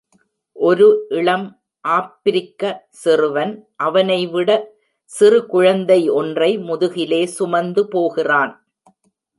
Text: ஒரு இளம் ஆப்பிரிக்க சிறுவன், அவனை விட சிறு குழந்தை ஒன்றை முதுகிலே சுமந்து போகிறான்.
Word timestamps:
ஒரு 0.55 0.87
இளம் 1.09 1.45
ஆப்பிரிக்க 1.85 2.71
சிறுவன், 3.03 3.53
அவனை 3.87 4.19
விட 4.27 4.49
சிறு 5.11 5.39
குழந்தை 5.45 6.01
ஒன்றை 6.19 6.51
முதுகிலே 6.69 7.21
சுமந்து 7.37 7.83
போகிறான். 7.87 8.53